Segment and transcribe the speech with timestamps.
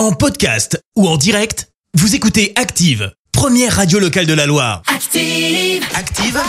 [0.00, 4.80] En podcast ou en direct, vous écoutez Active, première radio locale de la Loire.
[4.86, 5.84] Active.
[5.94, 6.40] Active,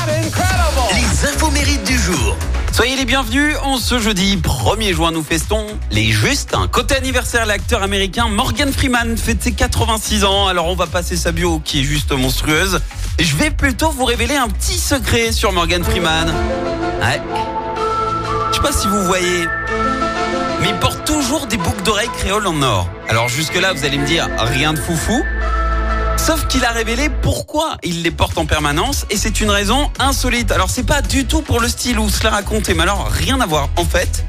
[0.93, 2.37] les infos mérites du jour.
[2.72, 6.56] Soyez les bienvenus, en ce jeudi 1er juin nous festons les justes.
[6.72, 11.34] Côté anniversaire, l'acteur américain Morgan Freeman fête ses 86 ans, alors on va passer sa
[11.34, 12.80] bio qui est juste monstrueuse.
[13.20, 16.30] Et je vais plutôt vous révéler un petit secret sur Morgan Freeman.
[17.02, 17.22] Ouais.
[18.52, 19.46] Je sais pas si vous voyez,
[20.62, 21.01] mais il porte
[21.82, 22.89] boucles d'oreilles créoles en or.
[23.09, 25.23] Alors jusque là vous allez me dire, rien de foufou.
[26.17, 30.52] Sauf qu'il a révélé pourquoi il les porte en permanence et c'est une raison insolite.
[30.52, 33.45] Alors c'est pas du tout pour le style ou cela raconté, mais alors rien à
[33.45, 33.70] voir.
[33.77, 34.25] En fait,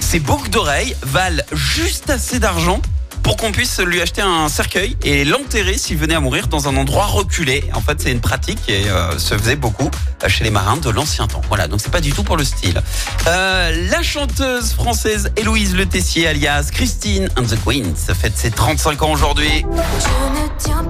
[0.00, 2.80] ces boucles d'oreilles valent juste assez d'argent
[3.26, 6.76] pour qu'on puisse lui acheter un cercueil et l'enterrer s'il venait à mourir dans un
[6.76, 7.64] endroit reculé.
[7.74, 9.90] En fait, c'est une pratique qui euh, se faisait beaucoup
[10.22, 11.40] euh, chez les marins de l'ancien temps.
[11.48, 12.80] Voilà, donc c'est pas du tout pour le style.
[13.26, 19.02] Euh, la chanteuse française Héloïse Le Tessier, alias Christine and the Queens, fête ses 35
[19.02, 19.66] ans aujourd'hui.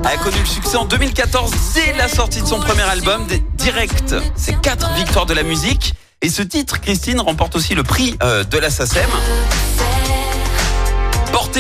[0.05, 4.15] A connu le succès en 2014 dès la sortie de son premier album, direct.
[4.37, 5.95] C'est quatre victoires de la musique.
[6.21, 9.09] Et ce titre, Christine, remporte aussi le prix de la SACEM.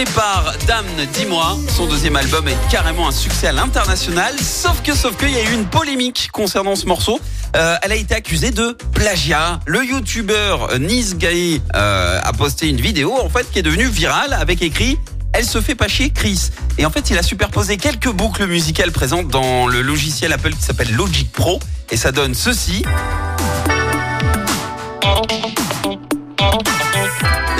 [0.04, 4.34] Par Damn, dis-moi, son deuxième album est carrément un succès à l'international.
[4.38, 7.18] Sauf que, sauf que, il y a eu une polémique concernant ce morceau.
[7.56, 9.60] Euh, elle a été accusée de plagiat.
[9.64, 14.34] Le youtubeur Nice Gaye euh, a posté une vidéo en fait qui est devenue virale
[14.34, 14.98] avec écrit
[15.32, 16.50] elle se fait pas chier Chris.
[16.76, 20.62] Et en fait, il a superposé quelques boucles musicales présentes dans le logiciel Apple qui
[20.62, 21.58] s'appelle Logic Pro.
[21.90, 22.84] Et ça donne ceci.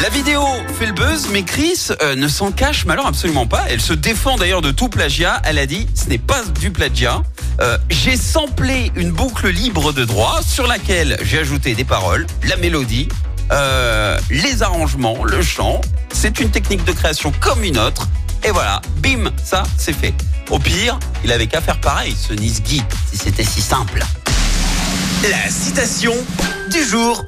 [0.06, 0.44] La vidéo
[0.78, 3.64] fait le buzz, mais Chris euh, ne s'en cache alors absolument pas.
[3.68, 5.42] Elle se défend d'ailleurs de tout plagiat.
[5.42, 7.22] Elle a dit ce n'est pas du plagiat.
[7.60, 12.56] Euh, j'ai samplé une boucle libre de droit sur laquelle j'ai ajouté des paroles, la
[12.56, 13.08] mélodie,
[13.50, 15.80] euh, les arrangements, le chant.
[16.12, 18.06] C'est une technique de création comme une autre.
[18.44, 20.14] Et voilà, bim, ça c'est fait.
[20.50, 24.04] Au pire, il avait qu'à faire pareil, ce Nice Guy, si c'était si simple.
[25.28, 26.14] La citation
[26.70, 27.26] du jour.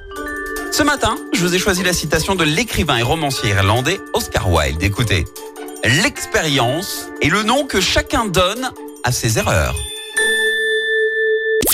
[0.70, 4.82] Ce matin, je vous ai choisi la citation de l'écrivain et romancier irlandais Oscar Wilde.
[4.82, 5.24] Écoutez,
[5.84, 8.70] l'expérience est le nom que chacun donne
[9.04, 9.76] à ses erreurs.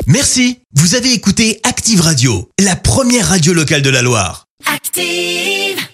[0.07, 4.47] Merci, vous avez écouté Active Radio, la première radio locale de la Loire.
[4.73, 5.85] Active.